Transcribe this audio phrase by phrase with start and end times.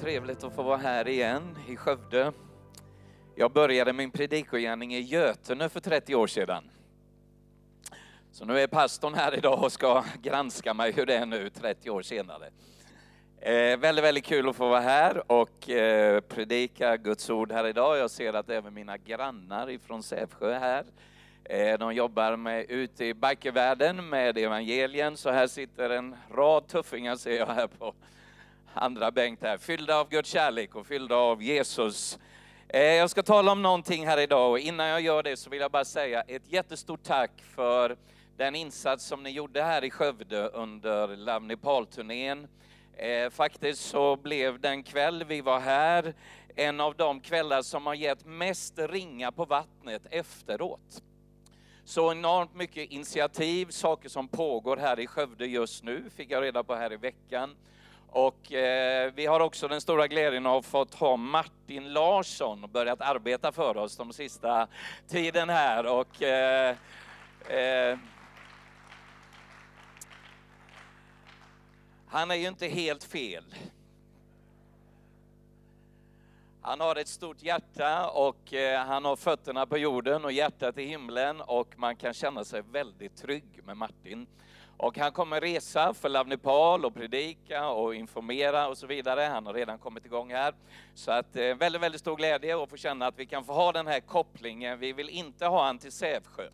[0.00, 2.32] trevligt att få vara här igen i Skövde.
[3.34, 6.70] Jag började min predikogärning i Götene för 30 år sedan.
[8.32, 11.90] Så nu är pastorn här idag och ska granska mig hur det är nu 30
[11.90, 12.50] år senare.
[13.40, 17.98] Eh, väldigt, väldigt kul att få vara här och eh, predika Guds ord här idag.
[17.98, 20.84] Jag ser att även mina grannar ifrån Sävsjö är här.
[21.44, 27.16] Eh, de jobbar med, ute i bikervärlden med evangelien, så här sitter en rad tuffingar
[27.16, 27.94] ser jag här på
[28.74, 32.18] andra bänk där, fyllda av Guds kärlek och fyllda av Jesus.
[32.68, 35.60] Eh, jag ska tala om någonting här idag och innan jag gör det så vill
[35.60, 37.96] jag bara säga ett jättestort tack för
[38.36, 42.48] den insats som ni gjorde här i Skövde under Love Nepal-turnén.
[42.96, 46.14] Eh, faktiskt så blev den kväll vi var här
[46.56, 51.02] en av de kvällar som har gett mest ringa på vattnet efteråt.
[51.84, 56.64] Så enormt mycket initiativ, saker som pågår här i Skövde just nu, fick jag reda
[56.64, 57.56] på här i veckan.
[58.10, 62.70] Och eh, vi har också den stora glädjen av att fått ha Martin Larsson och
[62.70, 64.68] börjat arbeta för oss de sista
[65.08, 65.86] tiden här.
[65.86, 66.76] Och, eh,
[67.48, 67.98] eh,
[72.08, 73.44] han är ju inte helt fel.
[76.62, 80.84] Han har ett stort hjärta och eh, han har fötterna på jorden och hjärtat i
[80.84, 84.26] himlen och man kan känna sig väldigt trygg med Martin.
[84.78, 89.20] Och han kommer resa för Love Nepal och predika och informera och så vidare.
[89.20, 90.54] Han har redan kommit igång här.
[90.94, 93.72] Så att eh, väldigt, väldigt stor glädje att få känna att vi kan få ha
[93.72, 94.78] den här kopplingen.
[94.78, 96.48] Vi vill inte ha han till Sävsjö.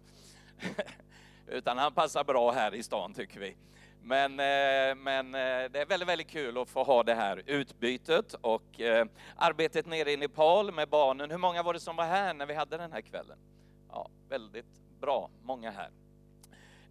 [1.48, 3.56] Utan han passar bra här i stan tycker vi.
[4.02, 8.34] Men, eh, men eh, det är väldigt, väldigt kul att få ha det här utbytet
[8.40, 9.06] och eh,
[9.36, 11.30] arbetet nere i Nepal med barnen.
[11.30, 13.38] Hur många var det som var här när vi hade den här kvällen?
[13.90, 15.90] Ja, väldigt bra, många här.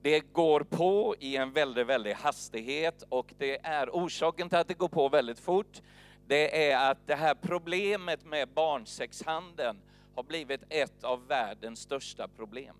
[0.04, 4.74] Det går på i en väldigt, väldigt hastighet och det är orsaken till att det
[4.74, 5.82] går på väldigt fort.
[6.28, 9.82] Det är att det här problemet med barnsexhandeln
[10.16, 12.76] har blivit ett av världens största problem.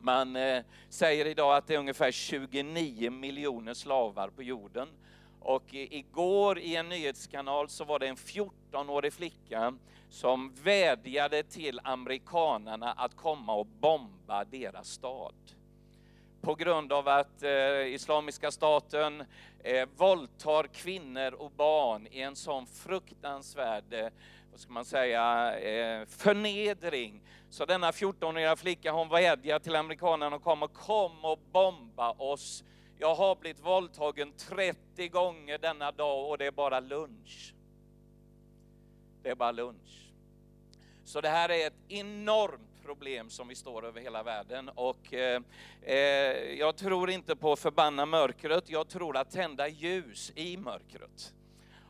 [0.00, 4.88] Man eh, säger idag att det är ungefär 29 miljoner slavar på jorden.
[5.40, 9.74] Och igår i en nyhetskanal så var det en 14-årig flicka
[10.10, 15.34] som vädjade till amerikanarna att komma och bomba deras stad
[16.44, 19.24] på grund av att eh, Islamiska staten
[19.62, 24.08] eh, våldtar kvinnor och barn i en sån fruktansvärd, eh,
[24.50, 27.22] vad ska man säga, eh, förnedring.
[27.50, 32.64] Så denna 14-åriga flicka hon vädjar till amerikanerna och kommer, kom och bomba oss.
[32.98, 37.54] Jag har blivit våldtagen 30 gånger denna dag och det är bara lunch.
[39.22, 40.10] Det är bara lunch.
[41.04, 45.42] Så det här är ett enormt problem som vi står över hela världen och eh,
[45.82, 45.96] eh,
[46.58, 51.32] jag tror inte på att förbanna mörkret, jag tror att tända ljus i mörkret.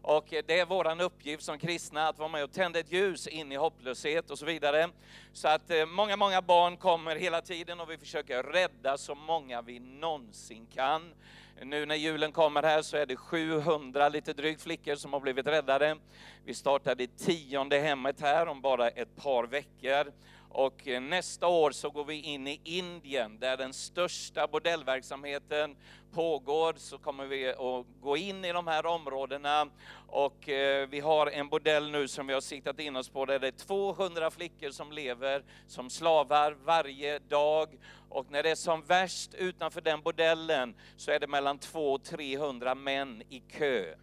[0.02, 3.26] Och eh, det är vår uppgift som kristna att vara med och tända ett ljus
[3.26, 4.88] in i hopplöshet och så vidare.
[5.32, 9.62] Så att eh, många, många barn kommer hela tiden och vi försöker rädda så många
[9.62, 11.14] vi någonsin kan.
[11.62, 15.46] Nu när julen kommer här så är det 700 lite drygt flickor som har blivit
[15.46, 15.96] räddade.
[16.44, 20.12] Vi startar det tionde hemmet här om bara ett par veckor.
[20.54, 25.76] Och eh, nästa år så går vi in i Indien där den största bordellverksamheten
[26.12, 26.74] pågår.
[26.76, 29.68] Så kommer vi att gå in i de här områdena
[30.06, 33.38] och eh, vi har en bordell nu som vi har siktat in oss på där
[33.38, 37.68] det är 200 flickor som lever som slavar varje dag.
[38.08, 42.04] Och när det är som värst utanför den bordellen så är det mellan 200 och
[42.04, 43.94] 300 män i kö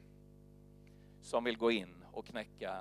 [1.22, 2.76] som vill gå in och knäcka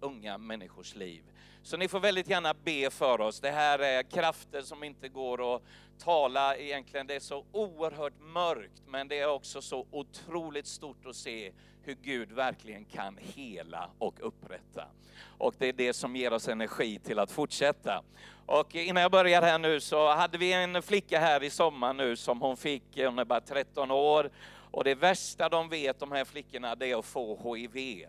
[0.00, 1.22] unga människors liv.
[1.64, 3.40] Så ni får väldigt gärna be för oss.
[3.40, 5.62] Det här är krafter som inte går att
[5.98, 7.06] tala egentligen.
[7.06, 11.94] Det är så oerhört mörkt, men det är också så otroligt stort att se hur
[12.02, 14.86] Gud verkligen kan hela och upprätta.
[15.38, 18.02] Och det är det som ger oss energi till att fortsätta.
[18.46, 22.16] Och innan jag börjar här nu så hade vi en flicka här i sommar nu
[22.16, 24.30] som hon fick, hon är bara 13 år.
[24.70, 28.06] Och det värsta de vet, de här flickorna, det är att få HIV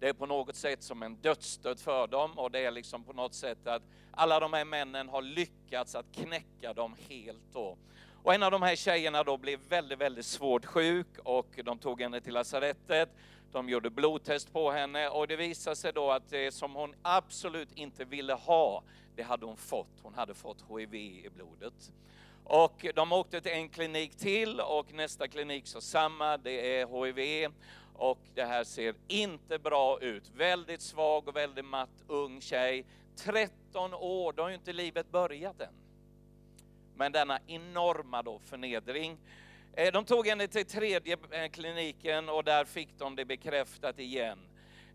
[0.00, 3.12] det är på något sätt som en dödsstöt för dem och det är liksom på
[3.12, 7.76] något sätt att alla de här männen har lyckats att knäcka dem helt då.
[8.22, 12.00] Och en av de här tjejerna då blev väldigt, väldigt svårt sjuk och de tog
[12.00, 13.08] henne till lasarettet.
[13.52, 17.72] De gjorde blodtest på henne och det visade sig då att det som hon absolut
[17.72, 18.82] inte ville ha,
[19.16, 20.00] det hade hon fått.
[20.02, 21.92] Hon hade fått HIV i blodet.
[22.44, 27.50] Och de åkte till en klinik till och nästa klinik sa samma, det är HIV
[28.00, 30.30] och det här ser inte bra ut.
[30.36, 32.86] Väldigt svag och väldigt matt ung tjej.
[33.16, 35.74] 13 år, då har ju inte livet börjat än.
[36.94, 39.18] Men denna enorma då förnedring.
[39.72, 44.38] Eh, de tog henne till tredje eh, kliniken och där fick de det bekräftat igen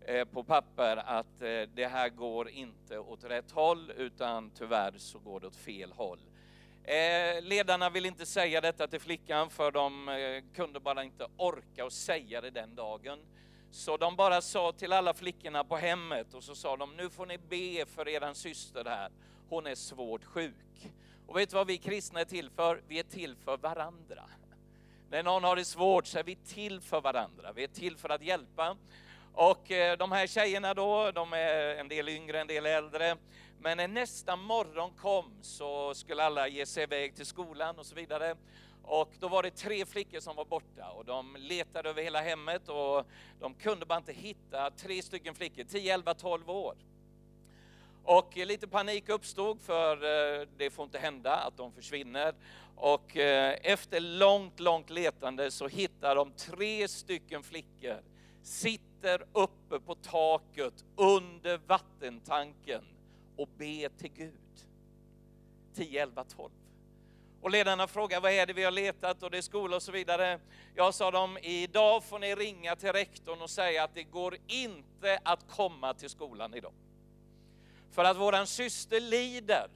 [0.06, 1.38] eh, på papper att
[1.74, 6.20] det här går inte åt rätt håll utan tyvärr så går det åt fel håll.
[6.86, 11.84] Eh, ledarna vill inte säga detta till flickan för de eh, kunde bara inte orka
[11.84, 13.18] och säga det den dagen.
[13.70, 17.26] Så de bara sa till alla flickorna på hemmet och så sa de, nu får
[17.26, 19.10] ni be för eran syster här.
[19.48, 20.92] Hon är svårt sjuk.
[21.26, 22.82] Och vet du vad vi kristna är till för?
[22.88, 24.24] Vi är till för varandra.
[25.10, 27.52] När någon har det svårt så är vi till för varandra.
[27.52, 28.76] Vi är till för att hjälpa.
[29.32, 33.16] Och eh, de här tjejerna då, de är en del yngre, en del äldre.
[33.60, 37.94] Men när nästa morgon kom så skulle alla ge sig iväg till skolan och så
[37.94, 38.36] vidare.
[38.82, 42.68] Och då var det tre flickor som var borta och de letade över hela hemmet
[42.68, 43.06] och
[43.40, 46.76] de kunde bara inte hitta tre stycken flickor, 10, 11, 12 år.
[48.04, 52.34] Och lite panik uppstod för eh, det får inte hända att de försvinner.
[52.76, 58.02] Och eh, efter långt, långt letande så hittar de tre stycken flickor,
[58.42, 62.84] sitter uppe på taket under vattentanken
[63.36, 64.32] och be till Gud.
[65.74, 66.52] 10, 11, 12.
[67.40, 69.92] Och ledarna frågar vad är det vi har letat och det är skola och så
[69.92, 70.40] vidare.
[70.74, 75.18] Jag sa dem, idag får ni ringa till rektorn och säga att det går inte
[75.22, 76.72] att komma till skolan idag.
[77.90, 79.70] För att våran syster lider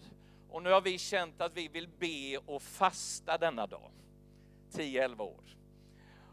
[0.51, 3.91] och nu har vi känt att vi vill be och fasta denna dag.
[4.73, 5.45] 10-11 år.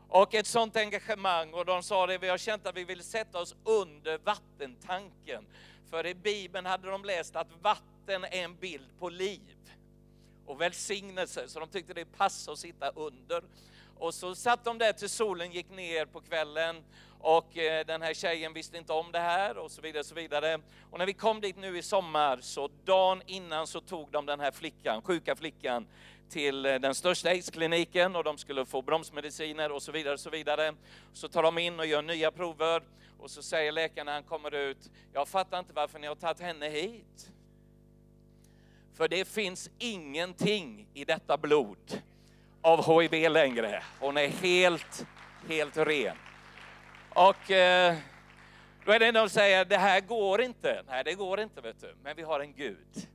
[0.10, 3.40] Och ett sånt engagemang och de sa det, vi har känt att vi vill sätta
[3.40, 5.48] oss under vattentanken.
[5.90, 9.58] För i Bibeln hade de läst att vatten är en bild på liv
[10.46, 13.44] och välsignelse, så de tyckte det passade att sitta under.
[13.98, 16.84] Och så satt de där till solen gick ner på kvällen
[17.20, 20.00] och eh, den här tjejen visste inte om det här och så vidare.
[20.00, 20.60] och så vidare.
[20.92, 24.40] Och när vi kom dit nu i sommar så dagen innan så tog de den
[24.40, 25.88] här flickan, sjuka flickan
[26.30, 30.14] till eh, den största aidskliniken och de skulle få bromsmediciner och så vidare.
[30.14, 30.74] och Så vidare.
[31.14, 32.82] Så tar de in och gör nya prover
[33.20, 36.40] och så säger läkaren när han kommer ut, jag fattar inte varför ni har tagit
[36.40, 37.32] henne hit.
[38.94, 42.02] För det finns ingenting i detta blod
[42.62, 43.84] av HIV längre.
[44.00, 45.06] Hon är helt,
[45.48, 46.18] helt ren.
[47.18, 47.96] Och eh,
[48.86, 50.84] då är det någon som säger, det här går inte.
[50.88, 51.96] Nej, det går inte, vet du.
[52.04, 53.08] Men vi har en Gud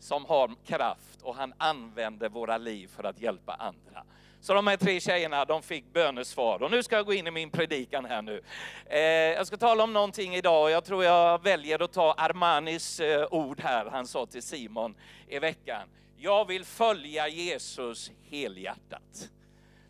[0.00, 4.04] som har kraft och han använder våra liv för att hjälpa andra.
[4.40, 6.62] Så de här tre tjejerna, de fick bönesvar.
[6.62, 8.42] Och nu ska jag gå in i min predikan här nu.
[8.86, 13.00] Eh, jag ska tala om någonting idag och jag tror jag väljer att ta Armanis
[13.00, 14.94] eh, ord här, han sa till Simon
[15.28, 15.88] i veckan.
[16.16, 19.30] Jag vill följa Jesus helhjärtat.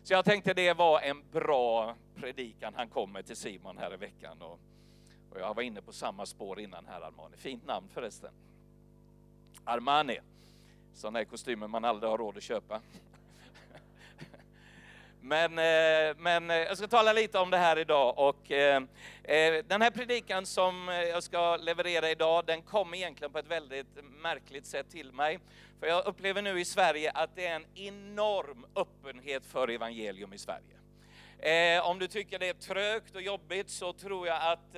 [0.03, 4.41] Så jag tänkte det var en bra predikan han kommer till Simon här i veckan.
[4.41, 4.59] Och,
[5.31, 7.37] och jag var inne på samma spår innan här Armani.
[7.37, 8.31] Fint namn förresten.
[9.63, 10.19] Armani.
[10.93, 12.81] Sådana här kostymer man aldrig har råd att köpa.
[15.21, 18.83] Men, eh, men eh, jag ska tala lite om det här idag och eh,
[19.23, 23.99] eh den här predikan som jag ska leverera idag, den kom egentligen på ett väldigt
[24.21, 25.39] märkligt sätt till mig.
[25.79, 30.37] För jag upplever nu i Sverige att det är en enorm öppenhet för evangelium i
[30.37, 31.81] Sverige.
[31.81, 34.73] Om du tycker det är trögt och jobbigt så tror jag att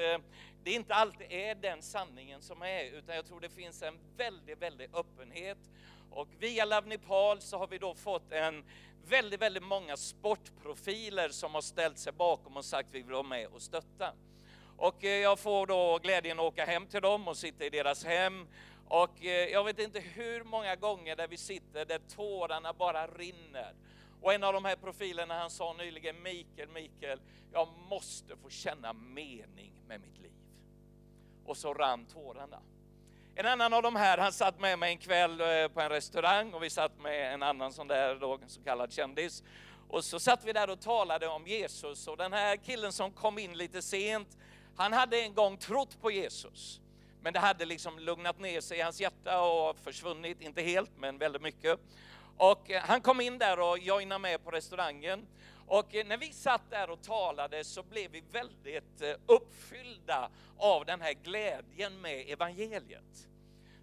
[0.64, 4.62] det inte alltid är den sanningen som är, utan jag tror det finns en väldigt,
[4.62, 5.58] väldigt öppenhet.
[6.12, 8.64] Och via Love Nepal så har vi då fått en
[9.08, 13.48] väldigt, väldigt många sportprofiler som har ställt sig bakom och sagt vi vill vara med
[13.48, 14.14] och stötta.
[14.78, 18.06] Och eh, jag får då glädjen att åka hem till dem och sitta i deras
[18.06, 18.48] hem.
[18.88, 23.76] Och eh, jag vet inte hur många gånger där vi sitter där tårarna bara rinner.
[24.22, 27.22] Och en av de här profilerna han sa nyligen, Mikael, Mikael,
[27.54, 30.32] jag måste få känna mening med mitt liv.
[31.46, 32.62] Och så rann tårarna.
[33.36, 36.54] En annan av de här, han satt med mig en kväll eh, på en restaurang
[36.54, 39.44] och vi satt med en annan sån där då, så kallad kändis.
[39.88, 43.40] Och så satt vi där och talade om Jesus och den här killen som kom
[43.40, 44.38] in lite sent,
[44.76, 46.82] han hade en gång trott på Jesus.
[47.22, 51.18] Men det hade liksom lugnat ner sig i hans hjärta och försvunnit, inte helt men
[51.18, 51.80] väldigt mycket.
[52.38, 55.28] Och eh, han kom in där och joinade med på restaurangen.
[55.68, 60.86] Och eh, när vi satt där och talade så blev vi väldigt eh, uppfyllda av
[60.86, 63.28] den här glädjen med evangeliet.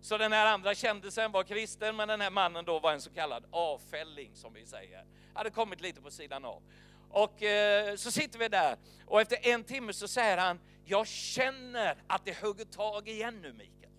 [0.01, 3.11] Så den här andra kändisen var kristen, men den här mannen då var en så
[3.11, 5.05] kallad avfälling som vi säger.
[5.35, 6.63] Hade kommit lite på sidan av.
[7.11, 11.97] Och eh, så sitter vi där och efter en timme så säger han, jag känner
[12.07, 13.93] att det hugger tag igen nu Mikael.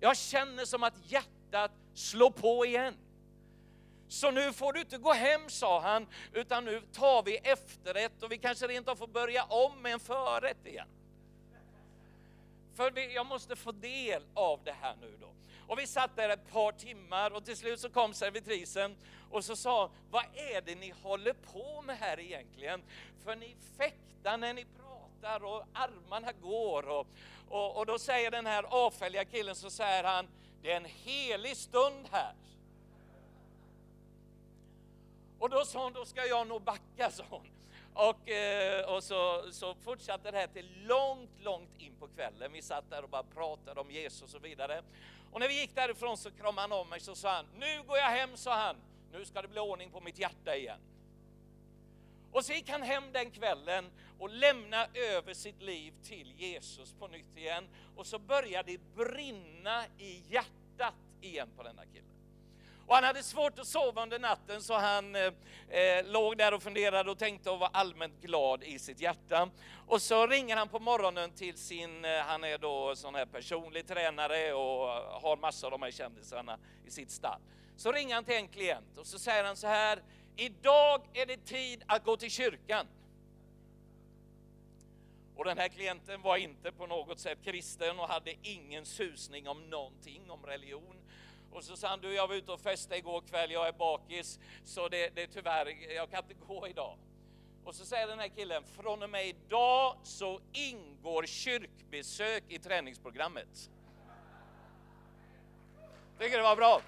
[0.00, 2.94] Jag känner som att hjärtat slår på igen.
[4.10, 8.32] Så nu får du inte gå hem, sa han, utan nu tar vi efterrätt och
[8.32, 10.88] vi kanske rent av får börja om med en förrätt igen.
[12.76, 15.28] För jag måste få del av det här nu då.
[15.66, 18.96] Och vi satt där ett par timmar och till slut så kom servitrisen
[19.30, 22.82] och så sa, vad är det ni håller på med här egentligen?
[23.24, 26.88] För ni fäktar när ni pratar och armarna går.
[26.88, 27.06] Och,
[27.48, 30.28] och, och då säger den här avfälliga killen, så säger han,
[30.62, 32.34] det är en helig stund här.
[35.40, 37.46] Och då sa hon, då ska jag nog backa, sa hon.
[37.94, 42.52] Och, eh, och så, så fortsatte det här till långt, långt in på kvällen.
[42.52, 44.82] Vi satt där och bara pratade om Jesus och så vidare.
[45.32, 47.98] Och när vi gick därifrån så kramade han om mig så sa han, nu går
[47.98, 48.76] jag hem, sa han.
[49.12, 50.80] Nu ska det bli ordning på mitt hjärta igen.
[52.32, 57.08] Och så gick han hem den kvällen och lämnade över sitt liv till Jesus på
[57.08, 57.68] nytt igen.
[57.96, 62.19] Och så började det brinna i hjärtat igen på denna killen.
[62.90, 65.32] Och han hade svårt att sova under natten så han eh,
[65.68, 69.50] eh, låg där och funderade och tänkte och var allmänt glad i sitt hjärta.
[69.86, 73.86] Och så ringer han på morgonen till sin, eh, han är då sån här personlig
[73.86, 74.86] tränare och
[75.22, 77.40] har massor av de här kändisarna i sitt stall.
[77.76, 80.02] Så ringer han till en klient och så säger han så här,
[80.36, 82.86] idag är det tid att gå till kyrkan.
[85.36, 89.70] Och den här klienten var inte på något sätt kristen och hade ingen susning om
[89.70, 90.99] någonting om religion.
[91.52, 94.38] Och så sa han, du jag var ute och festade igår kväll, jag är bakis,
[94.64, 96.98] så det, det tyvärr, jag kan inte gå idag.
[97.64, 103.70] Och så säger den här killen, från och med idag så ingår kyrkbesök i träningsprogrammet.
[106.18, 106.82] Tycker det var bra?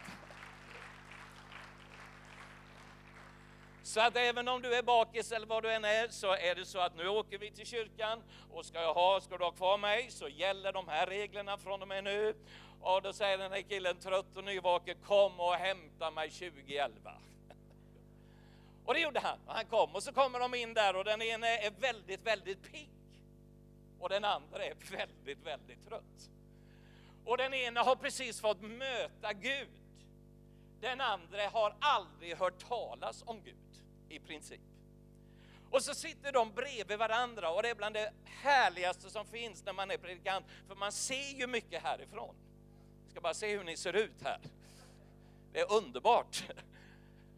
[3.82, 6.64] Så att även om du är bakis eller vad du än är, så är det
[6.64, 9.78] så att nu åker vi till kyrkan och ska, jag ha, ska du ha kvar
[9.78, 12.34] mig så gäller de här reglerna från och med nu.
[12.82, 17.14] Och då säger den här killen trött och nyvaken, kom och hämta mig 2011.
[18.84, 19.38] Och det gjorde han.
[19.46, 22.90] Han kom och så kommer de in där och den ene är väldigt, väldigt pigg.
[23.98, 26.30] Och den andra är väldigt, väldigt trött.
[27.24, 29.68] Och den ena har precis fått möta Gud.
[30.80, 34.60] Den andra har aldrig hört talas om Gud i princip.
[35.70, 39.72] Och så sitter de bredvid varandra och det är bland det härligaste som finns när
[39.72, 42.34] man är predikant, för man ser ju mycket härifrån.
[43.12, 44.38] Jag ska bara se hur ni ser ut här.
[45.52, 46.42] Det är underbart.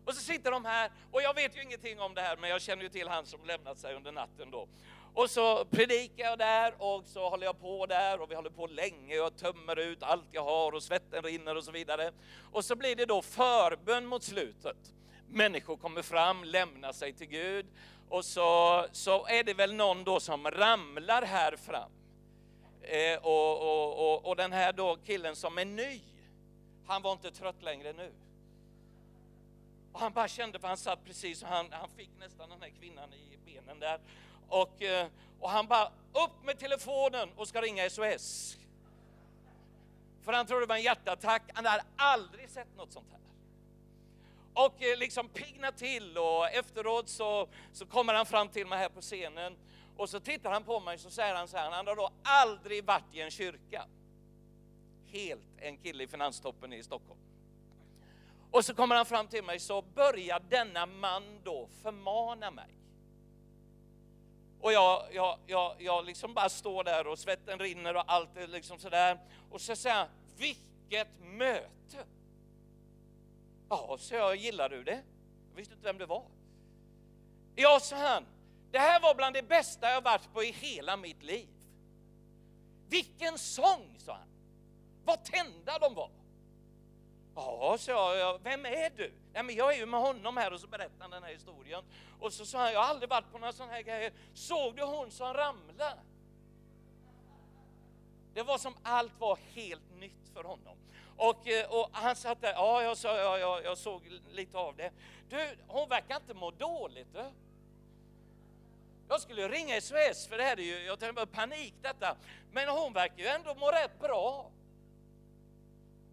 [0.04, 2.62] Och så sitter de här, och jag vet ju ingenting om det här, men jag
[2.62, 4.69] känner ju till han som lämnat sig under natten då.
[5.14, 8.66] Och så predikar jag där och så håller jag på där och vi håller på
[8.66, 12.12] länge och jag tömmer ut allt jag har och svetten rinner och så vidare.
[12.52, 14.76] Och så blir det då förbön mot slutet.
[15.28, 17.66] Människor kommer fram, lämnar sig till Gud
[18.09, 21.90] och så, så är det väl någon då som ramlar här fram.
[22.84, 26.00] Eh, och, och, och, och den här då killen som är ny,
[26.86, 28.12] han var inte trött längre nu.
[29.92, 32.68] Och han bara kände, för han satt precis, och han, han fick nästan den här
[32.80, 34.00] kvinnan i benen där.
[34.48, 35.06] Och, eh,
[35.40, 38.56] och han bara, upp med telefonen och ska ringa SOS.
[40.24, 43.20] För han trodde det var en hjärtattack, han hade aldrig sett något sånt här.
[44.54, 48.88] Och eh, liksom pigna till och efteråt så, så kommer han fram till mig här
[48.88, 49.56] på scenen
[49.96, 52.84] och så tittar han på mig så säger han så här, han har då aldrig
[52.84, 53.86] varit i en kyrka.
[55.06, 57.20] Helt en kille i finanstoppen i Stockholm.
[58.50, 62.68] Och så kommer han fram till mig så börjar denna man då förmana mig.
[64.60, 68.46] Och jag, jag, jag, jag liksom bara står där och svetten rinner och allt är
[68.46, 69.18] liksom sådär.
[69.50, 72.06] Och så säger han, vilket möte!
[73.68, 75.02] Ja, så jag, gillar du det?
[75.50, 76.24] Jag visste inte vem det var.
[77.54, 78.24] Ja, sa han,
[78.75, 81.49] det här var bland det bästa jag varit på i hela mitt liv.
[82.88, 84.28] Vilken sång, sa han.
[85.04, 86.11] Vad tända de var.
[87.35, 89.12] Ja, sa jag, vem är du?
[89.33, 91.85] Nej, men jag är ju med honom här och så berättade han den här historien.
[92.21, 94.12] Och så sa han, jag har aldrig varit på några sådana här grejer.
[94.35, 95.99] Såg du hon som ramlade?
[98.35, 100.76] Det var som allt var helt nytt för honom.
[101.16, 104.02] Och, eh, och han satt där, ja jag, sa, ja, jag, jag såg
[104.33, 104.93] lite av det.
[105.28, 107.12] Du, hon verkar inte må dåligt.
[107.12, 107.25] Du.
[109.14, 112.16] Jag skulle ringa SOS för det här är ju, jag tänkte panik detta.
[112.52, 114.50] Men hon verkar ju ändå må rätt bra.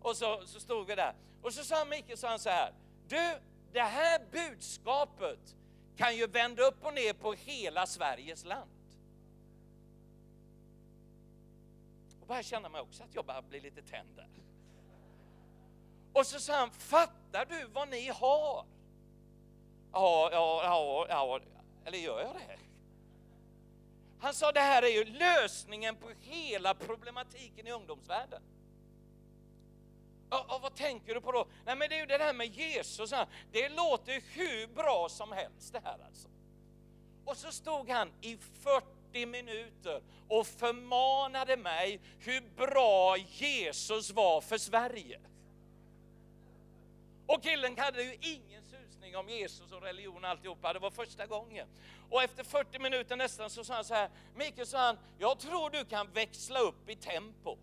[0.01, 1.13] Och så, så stod vi där.
[1.41, 2.73] Och så sa Mikael så, så här,
[3.07, 3.39] du,
[3.71, 5.39] det här budskapet
[5.97, 8.71] kan ju vända upp och ner på hela Sveriges land.
[12.21, 14.29] Och började känna mig också att jag bara blir lite tänd där.
[16.13, 18.65] Och så sa han, fattar du vad ni har?
[19.91, 21.39] Ja, ja, ja, ja,
[21.85, 22.60] eller gör jag det?
[24.21, 28.41] Han sa det här är ju lösningen på hela problematiken i ungdomsvärlden.
[30.29, 31.47] Och, och, vad tänker du på då?
[31.65, 33.13] Nej men det är ju det här med Jesus,
[33.51, 36.27] det låter hur bra som helst det här alltså.
[37.25, 44.57] Och så stod han i 40 minuter och förmanade mig hur bra Jesus var för
[44.57, 45.19] Sverige.
[47.27, 48.63] Och killen hade ju ingen
[49.11, 51.67] susning om Jesus och religion och alltihopa, det var första gången.
[52.09, 55.69] Och efter 40 minuter nästan så sa han så här, Mikael sa han, jag tror
[55.69, 57.57] du kan växla upp i tempo.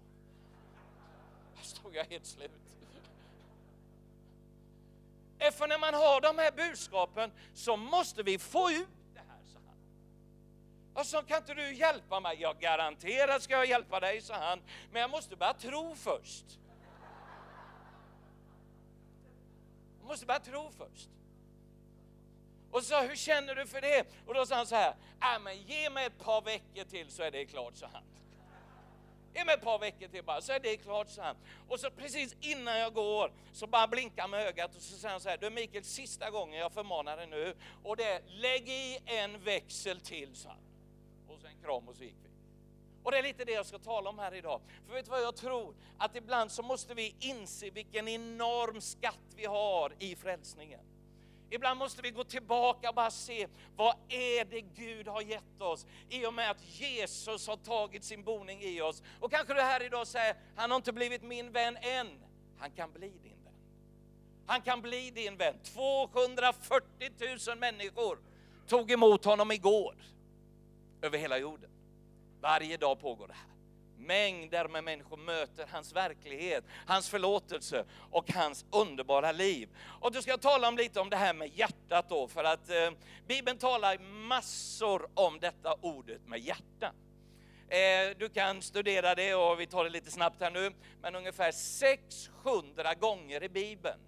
[1.57, 2.51] Där stod jag helt slut.
[5.53, 9.59] För när man har de här budskapen så måste vi få ut det här, sa
[9.67, 9.77] han.
[10.95, 12.37] Och så kan inte du hjälpa mig?
[12.41, 14.63] Jag garanterar ska jag hjälpa dig, sa han,
[14.93, 16.59] men jag måste bara tro först.
[19.99, 21.09] Jag måste bara tro först.
[22.71, 24.07] Och så hur känner du för det?
[24.27, 27.23] Och då sa han så här, äh, men ge mig ett par veckor till så
[27.23, 28.05] är det klart, sa han.
[29.35, 31.37] Ge mig ett par veckor till bara, så är det klart, sa han.
[31.69, 35.13] Och så precis innan jag går så bara blinkar han med ögat och så säger
[35.13, 38.69] han så här, du Mikael, sista gången jag förmanar dig nu och det är, lägg
[38.69, 40.59] i en växel till, sa han.
[41.29, 42.29] Och sen kram och så gick vi.
[43.03, 44.61] Och det är lite det jag ska tala om här idag.
[44.87, 45.75] För vet du vad jag tror?
[45.99, 50.81] Att ibland så måste vi inse vilken enorm skatt vi har i frälsningen.
[51.51, 55.87] Ibland måste vi gå tillbaka och bara se vad är det Gud har gett oss
[56.09, 59.03] i och med att Jesus har tagit sin boning i oss.
[59.21, 62.09] Och kanske du här idag säger, han har inte blivit min vän än.
[62.59, 63.55] Han kan bli din vän.
[64.47, 65.55] Han kan bli din vän.
[65.63, 68.19] 240 000 människor
[68.67, 69.95] tog emot honom igår
[71.03, 71.71] över hela jorden.
[72.41, 73.58] Varje dag pågår det här.
[74.09, 79.69] Mängder med människor möter hans verklighet, hans förlåtelse och hans underbara liv.
[80.01, 82.71] Och då ska jag tala om lite om det här med hjärtat då, för att
[82.71, 82.91] eh,
[83.27, 86.93] Bibeln talar massor om detta ordet med hjärta.
[87.69, 90.71] Eh, du kan studera det och vi tar det lite snabbt här nu,
[91.03, 94.01] men ungefär 600 gånger i Bibeln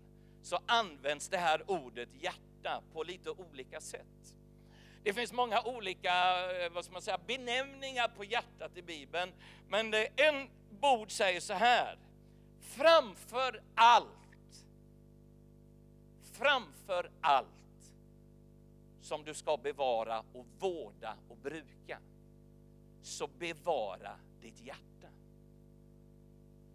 [0.43, 4.40] så används det här ordet hjärta på lite olika sätt.
[5.03, 6.13] Det finns många olika
[6.51, 9.33] eh, vad ska man säga, benämningar på hjärtat i Bibeln.
[9.69, 11.99] Men en bord säger så här.
[12.61, 14.65] Framför allt,
[16.33, 17.47] framför allt
[19.01, 21.99] som du ska bevara och vårda och bruka,
[23.03, 24.11] så bevara
[24.41, 25.09] ditt hjärta.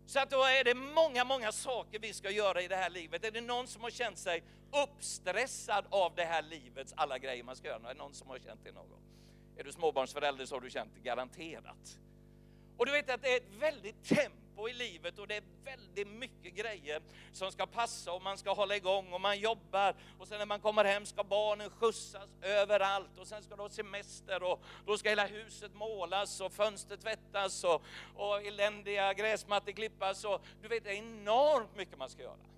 [0.05, 3.23] Så att då är det många, många saker vi ska göra i det här livet.
[3.23, 4.43] Är det någon som har känt sig
[4.83, 7.89] uppstressad av det här livets alla grejer man ska göra?
[7.89, 9.01] Är det någon som har känt det någon gång?
[9.57, 11.99] Är du småbarnsförälder så har du känt det garanterat.
[12.77, 16.07] Och du vet att det är ett väldigt tempo i livet och det är väldigt
[16.07, 20.39] mycket grejer som ska passa och man ska hålla igång och man jobbar och sen
[20.39, 24.63] när man kommer hem ska barnen skjutsas överallt och sen ska du ha semester och
[24.85, 27.81] då ska hela huset målas och fönster tvättas och,
[28.15, 32.54] och eländiga gräsmattor klippas och du vet det är enormt mycket man ska göra.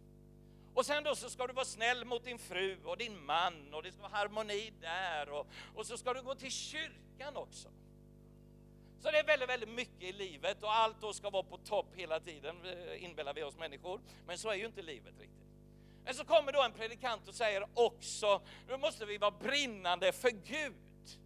[0.78, 3.84] Och sen då så ska du vara snäll mot din fru och din man och
[3.84, 7.68] det ska vara harmoni där och, och så ska du gå till kyrkan också.
[9.00, 11.86] Så det är väldigt, väldigt mycket i livet och allt då ska vara på topp
[11.96, 14.02] hela tiden, eh, inbillar vi oss människor.
[14.28, 15.48] Men så är ju inte livet riktigt.
[16.04, 20.30] Men så kommer då en predikant och säger också, nu måste vi vara brinnande för
[20.30, 21.20] Gud.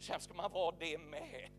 [0.00, 1.50] Sen ska man vara det med.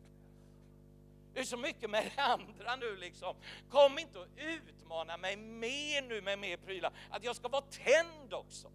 [1.39, 3.35] Det är så mycket med det andra nu liksom.
[3.69, 8.33] Kom inte och utmana mig mer nu med mer prylar, att jag ska vara tänd
[8.33, 8.71] också.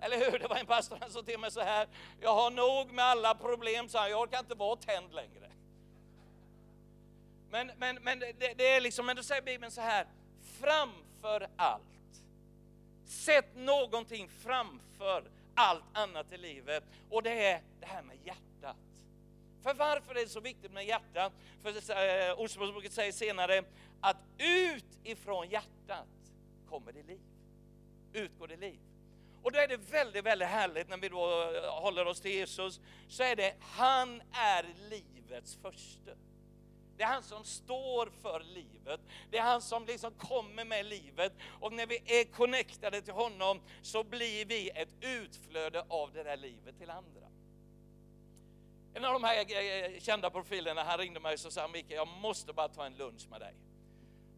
[0.00, 0.38] Eller hur?
[0.38, 1.88] Det var en pastor som sa till mig så här,
[2.20, 5.50] jag har nog med alla problem, så jag orkar inte vara tänd längre.
[7.50, 10.06] Men, men, men det, det är liksom, men då säger Bibeln så här,
[10.60, 12.22] framför allt,
[13.06, 18.93] sätt någonting framför allt annat i livet och det är det här med hjärtat.
[19.64, 21.32] För varför är det så viktigt med hjärtat?
[21.62, 23.64] För eh, Ordspråksboken säger senare
[24.00, 26.08] att ut ifrån hjärtat
[26.68, 27.20] kommer det liv.
[28.12, 28.78] Utgår det liv.
[29.42, 32.80] Och då är det väldigt, väldigt härligt när vi då eh, håller oss till Jesus,
[33.08, 36.10] så är det, han är livets första.
[36.96, 39.00] Det är han som står för livet.
[39.30, 41.32] Det är han som liksom kommer med livet.
[41.60, 46.36] Och när vi är connectade till honom så blir vi ett utflöde av det där
[46.36, 47.23] livet till andra.
[48.96, 52.08] En av de här eh, eh, kända profilerna, han ringde mig och sa Micke, jag
[52.08, 53.54] måste bara ta en lunch med dig.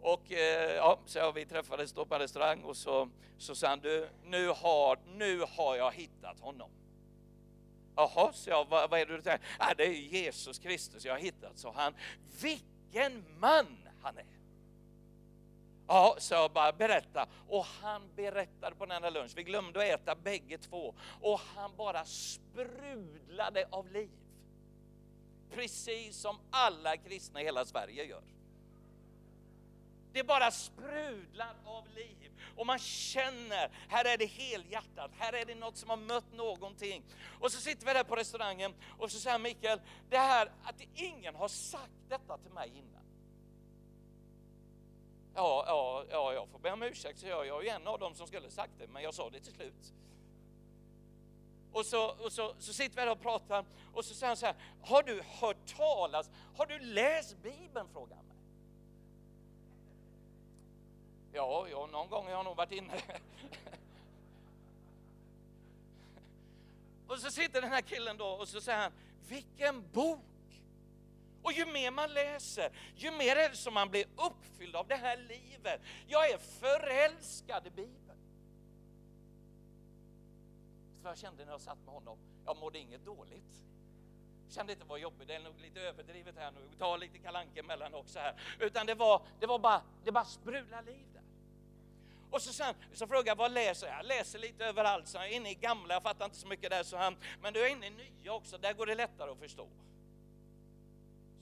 [0.00, 3.80] Och eh, ja, så vi träffades då på en restaurang och så, så sa han,
[3.80, 6.70] du, nu har, nu har jag hittat honom.
[7.96, 9.40] Jaha, så jag, vad, vad är det du säger?
[9.58, 11.94] Ah, det är Jesus Kristus jag har hittat, så han.
[12.42, 14.26] Vilken man han är!
[15.86, 17.26] Ja, så jag bara berätta.
[17.48, 20.94] Och han berättade på den här lunchen, Vi glömde att äta bägge två.
[21.20, 24.10] Och han bara sprudlade av liv.
[25.50, 28.22] Precis som alla kristna i hela Sverige gör.
[30.12, 35.54] Det bara sprudlar av liv och man känner, här är det helhjärtat, här är det
[35.54, 37.02] något som har mött någonting.
[37.40, 39.80] Och så sitter vi där på restaurangen och så säger Mikael,
[40.10, 43.02] det här att ingen har sagt detta till mig innan.
[45.34, 47.98] Ja, ja, ja, jag får be om ursäkt, så jag, jag är ju en av
[47.98, 49.92] dem som skulle sagt det, men jag sa det till slut.
[51.76, 54.46] Och så, och så, så sitter vi där och pratar och så säger han så
[54.46, 57.88] här, har du hört talas, har du läst Bibeln?
[57.92, 58.36] frågar han mig.
[61.32, 62.92] Ja, ja, någon gång har jag nog varit inne.
[67.08, 68.92] och så sitter den här killen då och så säger han,
[69.28, 70.20] vilken bok!
[71.42, 74.96] Och ju mer man läser, ju mer är det som man blir uppfylld av det
[74.96, 75.80] här livet.
[76.06, 78.05] Jag är förälskad i Bibeln
[81.06, 83.62] vad jag kände när jag satt med honom, jag mådde inget dåligt.
[84.48, 87.94] Kände inte var jobbigt, det är nog lite överdrivet här nu, ta lite kalanke emellan
[87.94, 88.40] också här.
[88.60, 91.22] Utan det var, det var bara, det bara sprudlar liv där.
[92.30, 93.98] Och så, sen, så frågade jag, vad läser jag?
[93.98, 96.70] Jag läser lite överallt, så jag är inne i gamla, jag fattar inte så mycket
[96.70, 99.38] där, så han, men du är inne i nya också, där går det lättare att
[99.38, 99.68] förstå.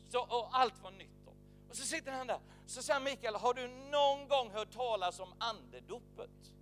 [0.08, 1.32] Så, och allt var nytt då.
[1.68, 5.34] Och så sitter han där, så säger Mikael, har du någon gång hört talas om
[5.38, 6.53] andedopet?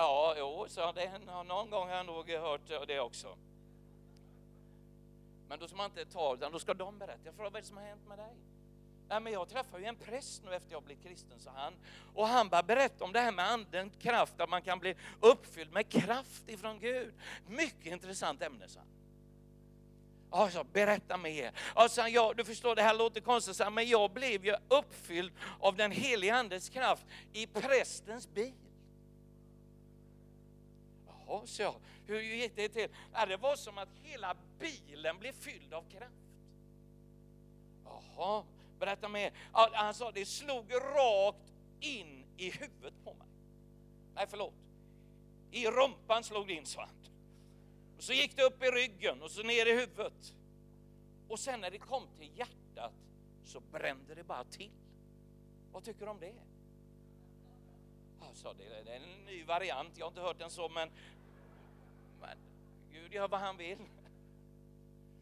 [0.00, 3.36] Ja, jo, så det, någon gång har jag nog hört det också.
[5.48, 7.20] Men då ska man inte ta, utan då ska de berätta.
[7.24, 8.36] Jag frågar, vad är det som har hänt med dig?
[9.08, 11.74] Nej, men jag träffade ju en präst nu efter jag blev kristen, sa han.
[12.14, 15.72] Och han bara berätta om det här med andens kraft, att man kan bli uppfylld
[15.72, 17.14] med kraft ifrån Gud.
[17.46, 18.88] Mycket intressant ämne, sa han.
[20.30, 21.52] Ja, Alltså, berätta mer.
[21.74, 25.90] Alltså, ja, du förstår, det här låter konstigt, men jag blev ju uppfylld av den
[25.90, 28.67] heliga Andes kraft i prästens bil.
[31.28, 31.74] Jaha, så jag.
[32.06, 32.88] Hur gick det till?
[33.12, 36.14] Ja, det var som att hela bilen blev fylld av kraft.
[37.84, 38.44] Jaha,
[38.78, 39.32] berätta mer.
[39.52, 43.28] Han sa, det slog rakt in i huvudet på mig.
[44.14, 44.54] Nej, förlåt.
[45.50, 46.94] I rumpan slog det in, sa han.
[47.96, 50.34] Och så gick det upp i ryggen och så ner i huvudet.
[51.28, 52.92] Och sen när det kom till hjärtat
[53.44, 54.70] så brände det bara till.
[55.72, 56.34] Vad tycker du om det?
[58.20, 60.90] Alltså, det är en ny variant, jag har inte hört den så, men
[62.92, 63.78] Gud gör vad han vill.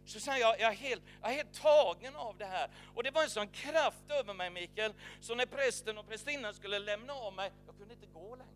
[0.07, 2.71] Så sen jag, jag är, helt, jag är helt tagen av det här.
[2.95, 6.79] Och det var en sån kraft över mig Mikael, så när prästen och prästinnan skulle
[6.79, 8.53] lämna av mig, jag kunde inte gå längre.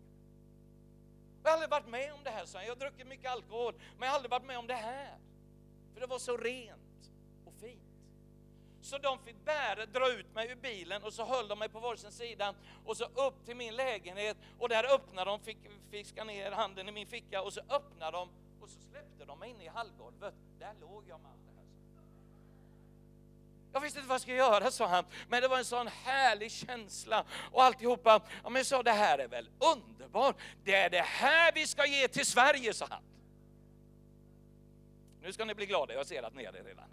[1.43, 4.01] Jag har aldrig varit med om det här, så jag har druckit mycket alkohol, men
[4.01, 5.17] jag har aldrig varit med om det här.
[5.93, 7.11] För det var så rent
[7.45, 7.81] och fint.
[8.81, 11.79] Så de fick bära, dra ut mig ur bilen och så höll de mig på
[11.79, 15.57] varsin sida och så upp till min lägenhet och där öppnade de, fick
[15.91, 18.29] fiska ner handen i min ficka och så öppnade de
[18.61, 20.33] och så släppte de mig in i hallgolvet.
[20.59, 21.65] Där låg jag med allt det här.
[23.73, 26.51] Jag visste inte vad jag skulle göra, sa han, men det var en sån härlig
[26.51, 28.21] känsla och alltihopa.
[28.43, 32.07] Ja, men sa det här är väl underbart, det är det här vi ska ge
[32.07, 33.03] till Sverige, sa han.
[35.21, 36.89] Nu ska ni bli glada, jag ser att ni är det redan.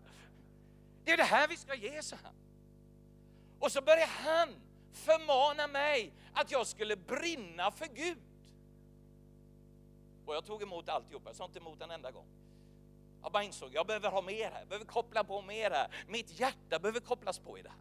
[1.05, 2.35] Det är det här vi ska ge, sa han.
[3.59, 4.49] Och så började han
[4.93, 8.19] förmana mig att jag skulle brinna för Gud.
[10.29, 12.27] Och jag tog emot alltihopa, jag sa inte emot en enda gång.
[13.23, 16.05] Jag bara insåg, jag behöver ha mer här, jag behöver koppla på mer här.
[16.09, 17.79] Mitt hjärta behöver kopplas på i det här.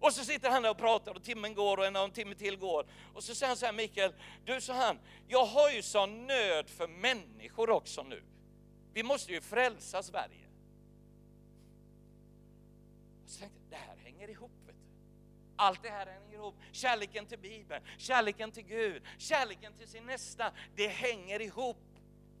[0.00, 2.34] Och så sitter han där och pratar och timmen går och en, och en timme
[2.34, 2.86] till går.
[3.14, 6.70] Och så säger han så här, Mikael, du sa han, jag har ju sån nöd
[6.70, 8.22] för människor också nu.
[8.92, 10.46] Vi måste ju frälsa Sverige.
[13.24, 14.57] Och så tänkte jag, det här hänger ihop.
[15.58, 16.54] Allt det här hänger ihop.
[16.72, 20.52] Kärleken till Bibeln, kärleken till Gud, kärleken till sin nästa.
[20.74, 21.76] Det hänger ihop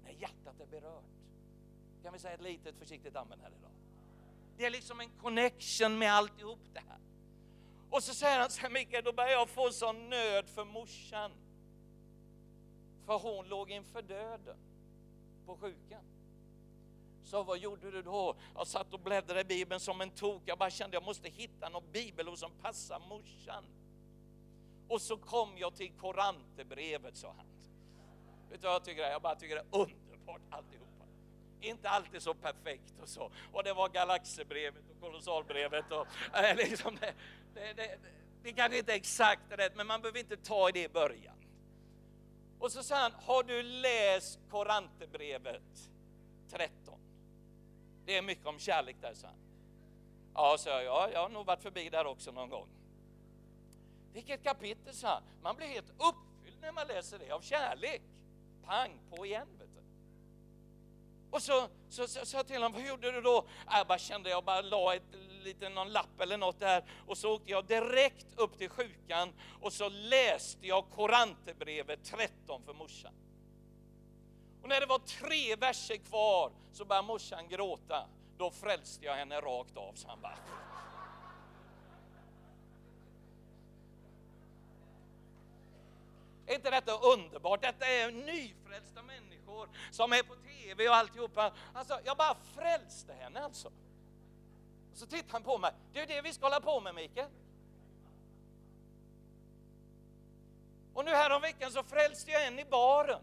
[0.04, 1.04] när hjärtat är berört.
[2.02, 3.70] Kan vi säga ett litet försiktigt amen här idag?
[4.56, 6.98] Det är liksom en connection med alltihop det här.
[7.90, 11.32] Och så säger han så här, Mikael, då börjar jag få sån nöd för morsan.
[13.06, 14.56] För hon låg inför döden
[15.46, 16.02] på sjukan.
[17.30, 18.36] Så vad gjorde du då?
[18.54, 20.42] Jag satt och bläddrade i Bibeln som en tok.
[20.46, 23.64] Jag bara kände jag måste hitta någon bibelord som passar morsan.
[24.88, 27.46] Och så kom jag till Korantebrevet sa han.
[28.50, 29.02] Vet du vad jag tycker?
[29.02, 31.04] Jag bara tycker det är underbart alltihopa.
[31.60, 33.30] Inte alltid så perfekt och så.
[33.52, 37.14] Och det var Galaxerbrevet och Kolossalbrevet och äh, liksom det,
[37.54, 37.98] det, det,
[38.42, 41.36] det kanske inte är exakt rätt, men man behöver inte ta i det i början.
[42.58, 45.90] Och så sa han, har du läst Korantebrevet
[46.50, 47.07] 13?
[48.08, 49.36] Det är mycket om kärlek där, sa han.
[50.34, 52.68] Ja, sa jag, ja, jag har nog varit förbi där också någon gång.
[54.12, 55.22] Vilket kapitel, sa han.
[55.42, 58.02] Man blir helt uppfylld när man läser det av kärlek.
[58.64, 59.82] Pang på igen, vet du.
[61.30, 63.46] Och så sa så, så, jag till honom, vad gjorde du då?
[63.70, 67.34] Jag bara kände, jag bara la ett, lite, någon lapp eller något där och så
[67.34, 73.14] åkte jag direkt upp till sjukan och så läste jag Korantebrevet 13 för morsan.
[74.68, 78.08] Och när det var tre verser kvar så började morsan gråta.
[78.38, 80.38] Då frälste jag henne rakt av, så han bara.
[86.46, 87.62] Är inte detta underbart?
[87.62, 91.52] Detta är nyfrälsta människor som är på TV och alltihopa.
[91.74, 93.68] Alltså, jag bara frälste henne alltså.
[94.92, 95.72] Och så tittar han på mig.
[95.92, 97.30] Det är det vi ska hålla på med, Mikael.
[100.94, 103.22] Och nu här om veckan så frälste jag en i baren.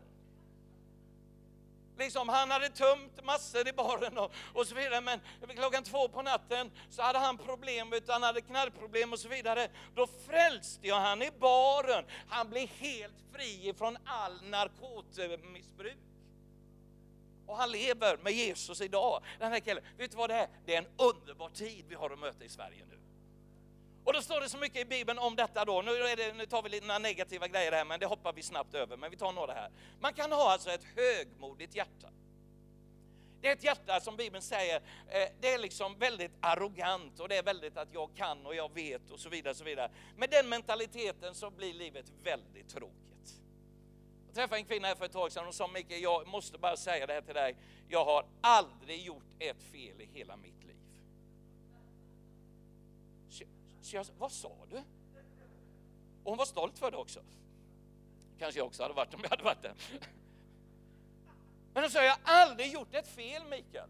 [1.98, 5.20] Liksom, han hade tömt massor i baren och, och så vidare, men
[5.56, 9.70] klockan två på natten så hade han problem, han hade knarkproblem och så vidare.
[9.96, 12.06] Då frälste jag han i baren.
[12.30, 15.98] Han blev helt fri från all narkotikamissbruk.
[17.48, 19.84] Och han lever med Jesus idag, den här killen.
[19.98, 20.48] Vet du vad det är?
[20.66, 23.05] Det är en underbar tid vi har att möta i Sverige nu.
[24.06, 25.82] Och då står det så mycket i Bibeln om detta då.
[25.82, 28.74] Nu, det, nu tar vi lite några negativa grejer här, men det hoppar vi snabbt
[28.74, 28.98] över.
[28.98, 29.72] Men vi tar några här.
[30.00, 32.08] Man kan ha alltså ett högmodigt hjärta.
[33.42, 34.76] Det är ett hjärta som Bibeln säger,
[35.08, 38.74] eh, det är liksom väldigt arrogant och det är väldigt att jag kan och jag
[38.74, 39.56] vet och så vidare.
[39.56, 39.92] så vidare.
[40.18, 43.42] Med den mentaliteten så blir livet väldigt tråkigt.
[44.26, 46.78] Jag träffade en kvinna här för ett tag sedan och sa Mikael, jag måste bara
[46.78, 47.56] säga det här till dig.
[47.88, 50.65] Jag har aldrig gjort ett fel i hela mitt liv.
[53.86, 54.78] Så jag, vad sa du?
[56.24, 57.20] Och hon var stolt för det också.
[58.40, 59.76] Kanske jag också hade varit om jag hade varit det.
[61.74, 63.90] Men hon sa, jag har aldrig gjort ett fel Mikael.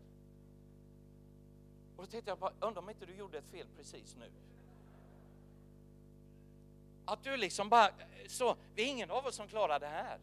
[1.95, 4.31] Och då tänkte jag bara, undrar om inte du gjorde ett fel precis nu?
[7.05, 7.91] Att du liksom bara,
[8.27, 10.19] så, vi är ingen av oss som klarar det här.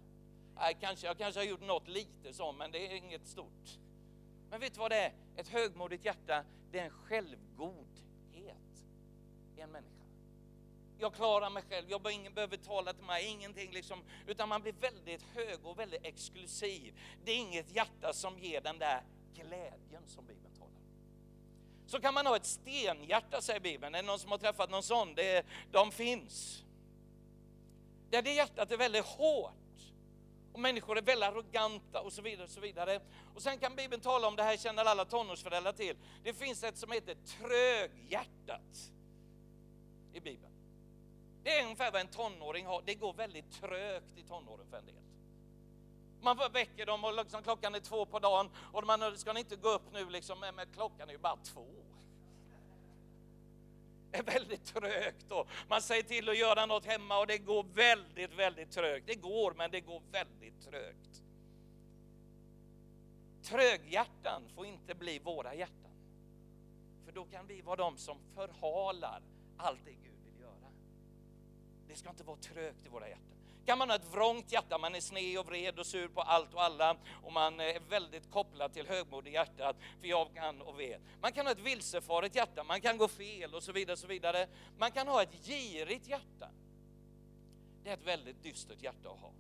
[0.57, 3.79] Nej, kanske, jag kanske har gjort något lite så, men det är inget stort.
[4.51, 5.13] Men vet du vad det är?
[5.37, 7.92] Ett högmodigt hjärta, det är en självgod
[9.61, 10.03] en människa.
[10.99, 14.03] Jag klarar mig själv, jag ingen behöver tala till mig, ingenting liksom.
[14.27, 16.99] Utan man blir väldigt hög och väldigt exklusiv.
[17.25, 19.03] Det är inget hjärta som ger den där
[19.35, 20.83] glädjen som Bibeln talar om.
[21.87, 23.95] Så kan man ha ett stenhjärta, säger Bibeln.
[23.95, 25.15] Är det någon som har träffat någon sån?
[25.15, 26.65] Det, de finns.
[28.11, 29.55] Där det hjärtat är väldigt hårt
[30.53, 32.45] och människor är väldigt arroganta och så vidare.
[32.45, 33.01] Och så vidare.
[33.35, 36.77] Och sen kan Bibeln tala om, det här känner alla tonårsföräldrar till, det finns ett
[36.77, 38.93] som heter tröghjärtat
[40.13, 40.53] i Bibeln.
[41.43, 42.83] Det är ungefär vad en tonåring har.
[42.87, 44.95] Det går väldigt trögt i tonåren för en del.
[46.21, 49.57] Man väcker dem och liksom, klockan är två på dagen och man ska ni inte
[49.57, 51.67] gå upp nu liksom, men klockan är ju bara två.
[54.11, 57.65] Det är väldigt trögt och man säger till att göra något hemma och det går
[57.75, 59.07] väldigt, väldigt trögt.
[59.07, 61.23] Det går, men det går väldigt trögt.
[63.43, 65.93] Tröghjärtan får inte bli våra hjärtan.
[67.05, 69.23] För då kan vi vara de som förhalar
[69.57, 70.73] allt det Gud vill göra.
[71.89, 73.33] Det ska inte vara trögt i våra hjärtan.
[73.65, 76.55] Kan man ha ett vrångt hjärta, man är sned och vred och sur på allt
[76.55, 80.81] och alla och man är väldigt kopplad till högmod i hjärtat, för jag kan och
[80.81, 81.01] vet.
[81.21, 83.97] Man kan ha ett vilsefaret hjärta, man kan gå fel och så vidare.
[83.97, 84.49] så vidare.
[84.79, 86.51] Man kan ha ett girigt hjärta.
[87.85, 89.33] Det är ett väldigt dystert hjärta att ha.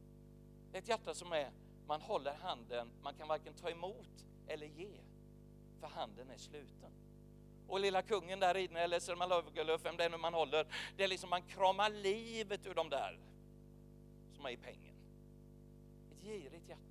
[0.70, 1.50] Det är ett hjärta som är,
[1.86, 5.00] man håller handen, man kan varken ta emot eller ge,
[5.80, 6.92] för handen är sluten
[7.68, 11.04] och lilla kungen där inne, eller Selma Lagerlöf, vem det är nu man håller, det
[11.04, 13.18] är liksom man kramar livet ur de där
[14.32, 14.94] som är i pengen.
[16.10, 16.82] Ett girigt hjärta.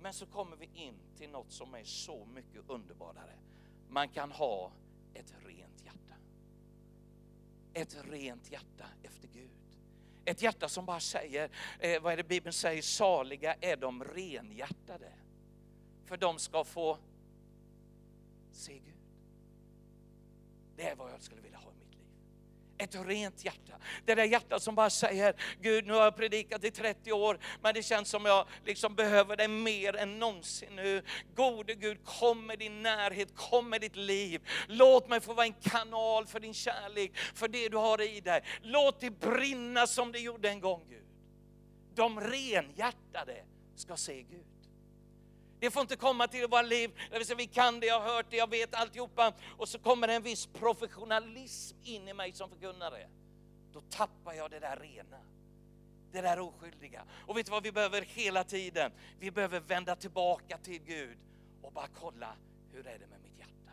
[0.00, 3.38] Men så kommer vi in till något som är så mycket underbarare.
[3.88, 4.72] Man kan ha
[5.14, 6.14] ett rent hjärta.
[7.74, 9.50] Ett rent hjärta efter Gud.
[10.24, 15.12] Ett hjärta som bara säger, eh, vad är det Bibeln säger, saliga är de renhjärtade.
[16.04, 16.98] För de ska få
[18.52, 18.99] se Gud.
[20.80, 22.06] Det är vad jag skulle vilja ha i mitt liv.
[22.78, 23.72] Ett rent hjärta.
[24.04, 27.74] Det där hjärtat som bara säger, Gud nu har jag predikat i 30 år, men
[27.74, 31.02] det känns som jag liksom behöver dig mer än någonsin nu.
[31.34, 34.48] Gode Gud, kom med din närhet, kom med ditt liv.
[34.68, 38.42] Låt mig få vara en kanal för din kärlek, för det du har i dig.
[38.62, 41.06] Låt det brinna som det gjorde en gång Gud.
[41.94, 43.44] De renhjärtade
[43.76, 44.49] ska se Gud.
[45.60, 48.14] Det får inte komma till våra liv där vi säger vi kan det, jag har
[48.14, 49.32] hört det, jag vet alltihopa.
[49.58, 53.08] Och så kommer det en viss professionalism in i mig som förkunnare.
[53.72, 55.18] Då tappar jag det där rena,
[56.12, 57.04] det där oskyldiga.
[57.26, 58.92] Och vet du vad vi behöver hela tiden?
[59.18, 61.18] Vi behöver vända tillbaka till Gud
[61.62, 62.36] och bara kolla,
[62.72, 63.72] hur är det med mitt hjärta?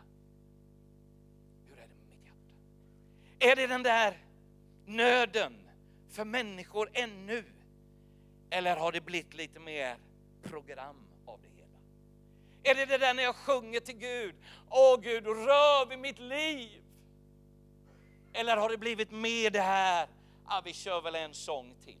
[1.66, 3.50] Hur Är det med mitt hjärta?
[3.50, 4.18] Är det den där
[4.86, 5.70] nöden
[6.10, 7.44] för människor ännu?
[8.50, 9.96] Eller har det blivit lite mer
[10.42, 11.07] program?
[12.62, 14.34] Är det det där när jag sjunger till Gud,
[14.70, 16.82] åh Gud, rör vid mitt liv?
[18.32, 20.08] Eller har det blivit mer det här,
[20.44, 21.98] ah, vi kör väl en sång till?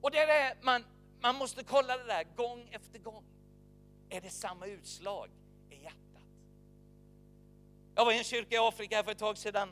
[0.00, 0.84] Och det är man,
[1.20, 3.24] man måste kolla det där gång efter gång.
[4.08, 5.30] Är det samma utslag
[5.70, 6.22] i hjärtat?
[7.94, 9.68] Jag var i en kyrka i Afrika för ett tag sedan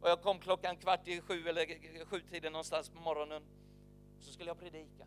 [0.00, 3.42] och jag kom klockan kvart i sju eller sjutiden någonstans på morgonen.
[4.20, 5.06] Så skulle jag predika.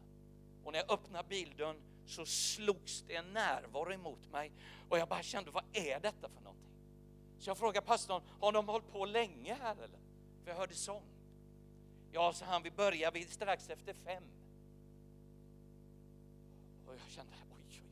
[0.64, 4.52] Och när jag öppnade bildörren så slogs det en närvaro emot mig
[4.90, 6.70] och jag bara kände, vad är detta för någonting?
[7.40, 10.00] Så jag frågade pastorn, har de hållit på länge här eller?
[10.44, 11.04] För jag hörde sång.
[12.12, 14.24] Ja, så han, vi börjar vid strax efter fem.
[16.88, 17.92] Och jag kände, oj, oj, oj.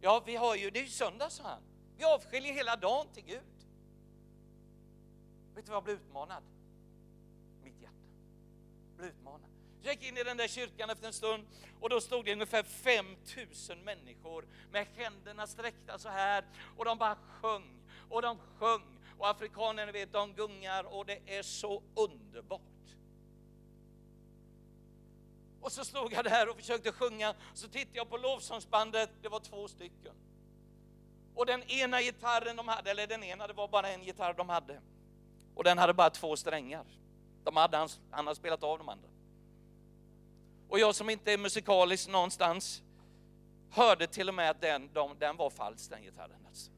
[0.00, 1.62] Ja, vi har ju, det är ju söndag, sa han.
[1.96, 3.42] Vi avskiljer hela dagen till Gud.
[5.54, 6.42] Vet du vad jag blev utmanad?
[7.62, 7.94] Mitt hjärta.
[8.96, 9.55] Blev utmanad.
[9.80, 11.46] Så jag gick in i den där kyrkan efter en stund
[11.80, 16.44] och då stod det ungefär 5000 människor med händerna sträckta så här
[16.76, 21.42] och de bara sjöng och de sjöng och afrikanerna vet, de gungar och det är
[21.42, 22.60] så underbart.
[25.60, 29.40] Och så stod jag där och försökte sjunga, så tittade jag på lovsångsbandet, det var
[29.40, 30.14] två stycken.
[31.34, 34.48] Och den ena gitarren de hade, eller den ena, det var bara en gitarr de
[34.48, 34.80] hade.
[35.54, 36.84] Och den hade bara två strängar.
[37.44, 39.08] De hade, han, han hade spelat av de andra.
[40.68, 42.82] Och jag som inte är musikalisk någonstans
[43.70, 46.46] hörde till och med att den, de, den var falsk den gitarren.
[46.48, 46.70] Alltså.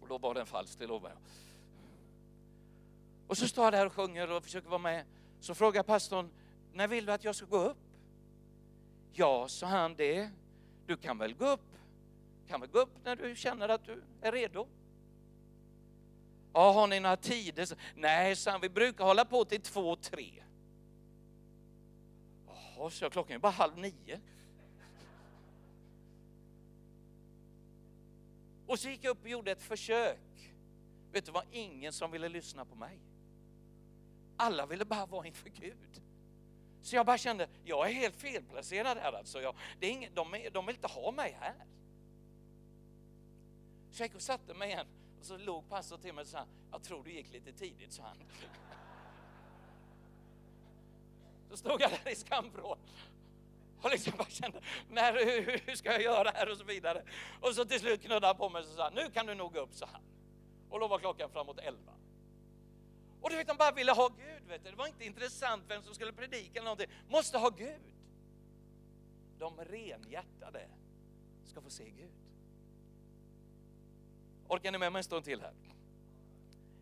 [0.00, 1.18] Och då var den falsk, det lovar jag.
[3.26, 5.04] Och så står jag där och sjunger och försöker vara med.
[5.40, 6.30] Så frågar pastorn,
[6.72, 7.76] när vill du att jag ska gå upp?
[9.12, 10.30] Ja, sa han, det,
[10.86, 11.76] du kan väl gå upp,
[12.48, 14.66] kan väl gå upp när du känner att du är redo.
[16.52, 17.68] Ja, har ni några tider?
[17.94, 20.42] Nej, sa han, vi brukar hålla på till två, tre.
[22.76, 24.20] Jaha, så klockan är bara halv nio.
[28.66, 30.52] Och så gick jag upp och gjorde ett försök.
[31.12, 32.98] Vet du vad, ingen som ville lyssna på mig.
[34.36, 36.02] Alla ville bara vara inför Gud.
[36.82, 39.40] Så jag bara kände, jag är helt felplacerad här alltså.
[39.40, 41.66] Jag, det är ingen, de, de vill inte ha mig här.
[43.90, 44.86] Så jag gick och satte mig igen
[45.20, 48.02] och så låg pastorn till mig och sa, jag tror du gick lite tidigt, sa
[48.02, 48.16] han.
[51.54, 52.78] Så stod jag där i skamvrån
[53.82, 57.02] och liksom bara kände, när, hur, hur, ska jag göra här och så vidare.
[57.40, 59.60] Och så till slut knuddade han på mig och sa, nu kan du nog gå
[59.60, 60.02] upp, sa han.
[60.70, 61.92] Och då var klockan framåt elva.
[63.20, 64.70] Och du vet, de bara ville ha Gud, vet du.
[64.70, 66.90] det var inte intressant vem som skulle predika eller någonting.
[67.08, 67.82] Måste ha Gud.
[69.38, 70.68] De renhjärtade
[71.44, 72.12] ska få se Gud.
[74.48, 75.54] Orkar ni med mig en stund till här?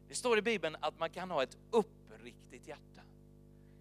[0.08, 3.02] Det står i Bibeln att man kan ha ett uppriktigt hjärta.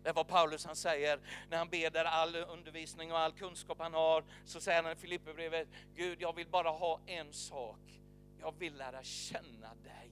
[0.04, 3.80] Det är vad Paulus han säger när han ber där all undervisning och all kunskap
[3.80, 8.02] han har, så säger han i Filipperbrevet, Gud jag vill bara ha en sak,
[8.40, 10.12] jag vill lära känna dig.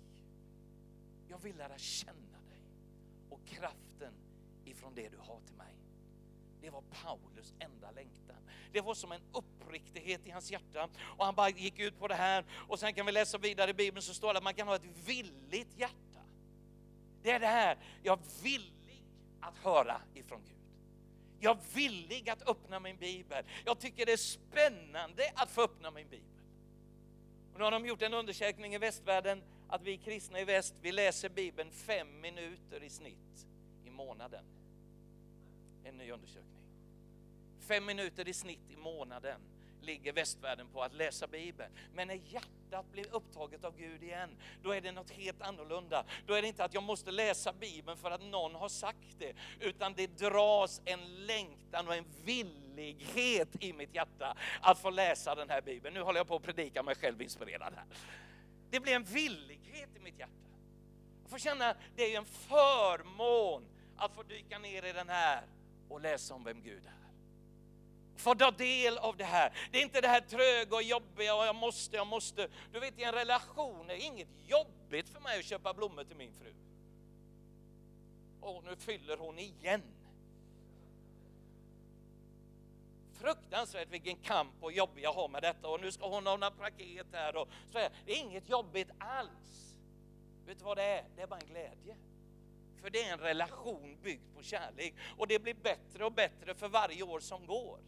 [1.28, 2.63] Jag vill lära känna dig
[3.30, 4.13] och kraften
[4.65, 5.75] ifrån det du har till mig.
[6.62, 8.49] Det var Paulus enda längtan.
[8.71, 12.15] Det var som en uppriktighet i hans hjärta och han bara gick ut på det
[12.15, 14.67] här och sen kan vi läsa vidare i Bibeln så står det att man kan
[14.67, 15.95] ha ett villigt hjärta.
[17.21, 18.71] Det är det här, jag vill
[19.41, 20.56] att höra ifrån Gud.
[21.39, 23.45] Jag är villig att öppna min bibel.
[23.65, 26.43] Jag tycker det är spännande att få öppna min bibel.
[27.54, 30.91] Och nu har de gjort en undersökning i västvärlden att vi kristna i väst, vi
[30.91, 33.47] läser bibeln fem minuter i snitt
[33.86, 34.45] i månaden.
[35.84, 36.63] En ny undersökning.
[37.60, 39.41] Fem minuter i snitt i månaden
[39.82, 41.72] ligger västvärlden på att läsa Bibeln.
[41.94, 44.30] Men när hjärtat blir upptaget av Gud igen,
[44.63, 46.06] då är det något helt annorlunda.
[46.28, 49.34] Då är det inte att jag måste läsa Bibeln för att någon har sagt det,
[49.60, 55.50] utan det dras en längtan och en villighet i mitt hjärta att få läsa den
[55.50, 55.94] här Bibeln.
[55.94, 57.86] Nu håller jag på att predika mig själv inspirerad här.
[58.70, 60.34] Det blir en villighet i mitt hjärta.
[61.21, 63.65] Jag får känna, det är en förmån
[63.98, 65.44] att få dyka ner i den här
[65.90, 67.08] och läsa om vem Gud är
[68.20, 69.54] få ta del av det här.
[69.72, 72.48] Det är inte det här tröga och jobbiga och jag måste, jag måste.
[72.72, 76.17] Du vet i en relation är det inget jobbigt för mig att köpa blommor till
[76.17, 76.54] min fru.
[78.42, 79.84] Och nu fyller hon igen.
[83.13, 86.52] Fruktansvärt vilken kamp och jobb jag har med detta och nu ska hon ha några
[86.52, 87.90] paket här och så här.
[88.06, 89.76] Det är inget jobbigt alls.
[90.46, 91.06] Vet du vad det är?
[91.15, 91.96] Det är bara en glädje.
[92.82, 96.67] För det är en relation byggd på kärlek och det blir bättre och bättre för
[96.67, 97.80] varje år som går.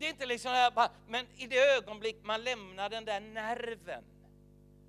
[0.00, 4.04] Det är inte liksom här bara, men i det ögonblick man lämnar den där nerven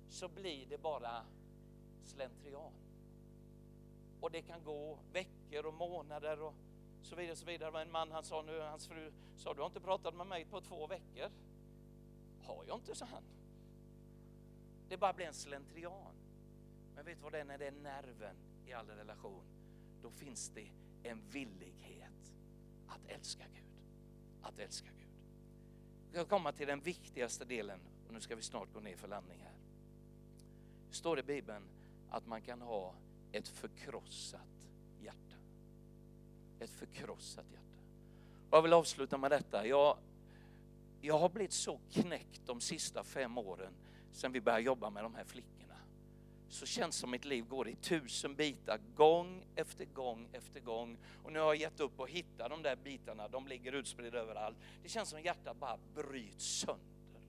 [0.08, 1.24] så blir det bara
[2.04, 2.72] slentrian.
[4.20, 6.54] Och det kan gå veckor och månader och
[7.02, 7.36] så vidare.
[7.36, 7.82] Så vidare.
[7.82, 10.60] En man han sa nu, hans fru sa, du har inte pratat med mig på
[10.60, 11.30] två veckor.
[12.42, 13.22] Har jag inte, så han.
[14.88, 16.14] Det bara blir en slentrian.
[16.94, 18.36] Men vet du vad det är när det är nerven
[18.66, 19.44] i all relation?
[20.02, 20.68] Då finns det
[21.02, 22.32] en villighet
[22.88, 23.71] att älska Gud.
[24.42, 25.08] Att älska Gud.
[26.10, 29.08] Vi ska komma till den viktigaste delen och nu ska vi snart gå ner för
[29.08, 29.54] landning här.
[30.88, 31.62] Det står i Bibeln
[32.10, 32.94] att man kan ha
[33.32, 34.68] ett förkrossat
[35.00, 35.36] hjärta.
[36.58, 37.62] Ett förkrossat hjärta.
[38.50, 39.66] Och jag vill avsluta med detta.
[39.66, 39.98] Jag,
[41.00, 43.72] jag har blivit så knäckt de sista fem åren
[44.12, 45.71] sedan vi började jobba med de här flickorna.
[46.52, 50.98] Så känns det som mitt liv går i tusen bitar gång efter gång efter gång.
[51.22, 54.56] Och nu har jag gett upp och hittat de där bitarna, de ligger utspridda överallt.
[54.82, 57.22] Det känns som hjärtat bara bryts sönder.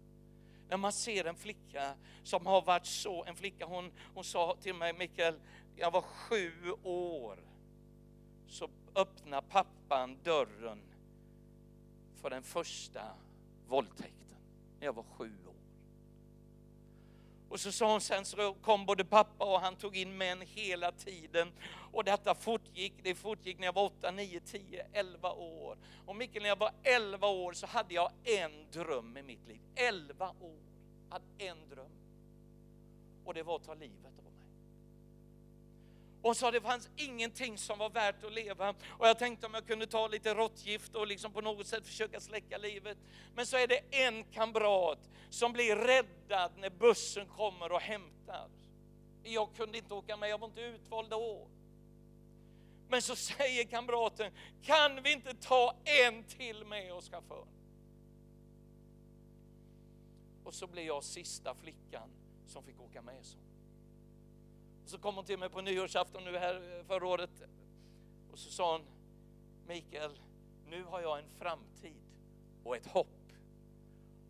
[0.69, 4.75] När man ser en flicka som har varit så, en flicka hon, hon sa till
[4.75, 5.39] mig, Mikael,
[5.75, 6.51] jag var sju
[6.83, 7.39] år,
[8.47, 10.81] så öppnar pappan dörren
[12.21, 13.01] för den första
[13.67, 14.37] våldtäkten.
[14.79, 15.52] När jag var sju år.
[17.53, 20.91] Och så sa hon sen så kom både pappa och han tog in män hela
[20.91, 21.51] tiden.
[21.91, 25.77] Och detta fortgick, det fortgick när jag var 8, 9, 10, 11 år.
[26.05, 29.59] Och Mikael, när jag var 11 år så hade jag en dröm i mitt liv.
[29.75, 30.59] 11 år,
[31.09, 31.91] hade en dröm.
[33.25, 34.32] Och det var att ta livet av
[36.23, 38.69] hon sa det fanns ingenting som var värt att leva.
[38.89, 42.19] Och jag tänkte om jag kunde ta lite råttgift och liksom på något sätt försöka
[42.19, 42.97] släcka livet.
[43.35, 48.49] Men så är det en kamrat som blir räddad när bussen kommer och hämtar.
[49.23, 51.47] Jag kunde inte åka med, jag var inte utvald då.
[52.87, 57.47] Men så säger kamraten, kan vi inte ta en till med oss chauffören?
[60.43, 62.09] Och så blir jag sista flickan
[62.47, 63.37] som fick åka med så.
[64.85, 67.43] Så kom hon till mig på nyårsafton nu här eh, förra året
[68.31, 68.85] och så sa hon,
[69.67, 70.19] Mikael,
[70.69, 72.01] nu har jag en framtid
[72.63, 73.07] och ett hopp.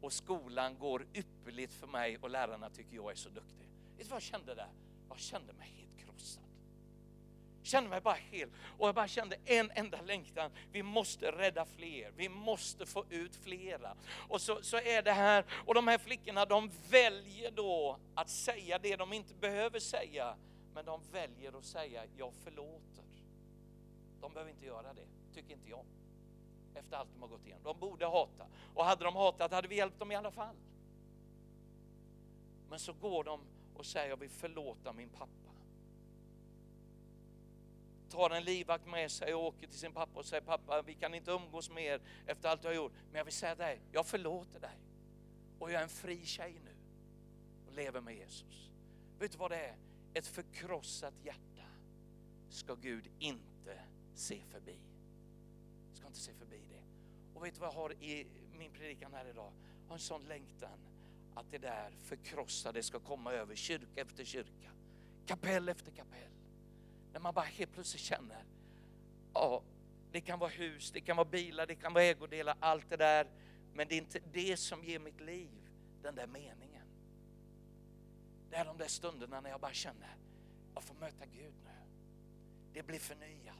[0.01, 3.69] Och skolan går ypperligt för mig och lärarna tycker jag är så duktig.
[3.97, 4.71] Vet du vad jag kände där?
[5.09, 6.42] Jag kände mig helt krossad.
[7.63, 10.51] Jag kände mig bara hel och jag bara kände en enda längtan.
[10.71, 13.95] Vi måste rädda fler, vi måste få ut flera.
[14.29, 18.79] Och så, så är det här, och de här flickorna de väljer då att säga
[18.79, 20.35] det de inte behöver säga.
[20.73, 23.05] Men de väljer att säga, jag förlåter.
[24.21, 25.85] De behöver inte göra det, tycker inte jag.
[26.75, 27.63] Efter allt de har gått igenom.
[27.63, 28.47] De borde hata.
[28.73, 30.55] Och hade de hatat hade vi hjälpt dem i alla fall.
[32.69, 33.41] Men så går de
[33.75, 35.52] och säger, jag vill förlåta min pappa.
[38.13, 41.13] Tar en livvakt med sig och åker till sin pappa och säger, pappa vi kan
[41.13, 42.91] inte umgås mer efter allt du har gjort.
[43.11, 44.77] Men jag vill säga dig, jag förlåter dig.
[45.59, 46.75] Och jag är en fri tjej nu
[47.67, 48.69] och lever med Jesus.
[49.19, 49.75] Vet du vad det är?
[50.13, 51.67] Ett förkrossat hjärta
[52.49, 53.79] ska Gud inte
[54.15, 54.77] se förbi.
[55.93, 56.83] Ska inte se förbi det.
[57.33, 59.51] Och vet du vad jag har i min predikan här idag?
[59.81, 60.79] Jag har en sån längtan
[61.35, 64.71] att det där förkrossade ska komma över kyrka efter kyrka,
[65.25, 66.31] kapell efter kapell.
[67.13, 68.45] När man bara helt plötsligt känner,
[69.33, 69.63] ja,
[70.11, 73.27] det kan vara hus, det kan vara bilar, det kan vara ägodelar, allt det där.
[73.73, 75.69] Men det är inte det som ger mitt liv
[76.01, 76.87] den där meningen.
[78.49, 80.17] Det är de där stunderna när jag bara känner,
[80.73, 81.69] jag får möta Gud nu.
[82.73, 83.55] Det blir förnyat.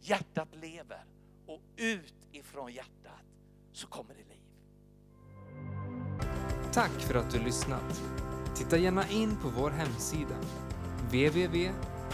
[0.00, 1.04] Hjärtat lever
[1.46, 3.24] och ut ifrån hjärtat
[3.72, 4.42] så kommer det liv.
[6.72, 8.02] Tack för att du lyssnat.
[8.56, 10.36] Titta gärna in på vår hemsida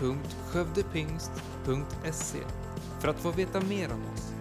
[0.00, 2.38] www.skövdepingst.se
[3.00, 4.32] för att få veta mer om oss.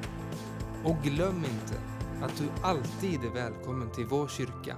[0.83, 1.81] Och glöm inte
[2.21, 4.75] att du alltid är välkommen till vår kyrka